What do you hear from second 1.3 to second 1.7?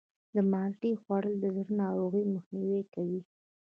د زړه د